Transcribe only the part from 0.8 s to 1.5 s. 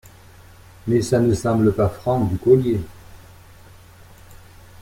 mais ça ne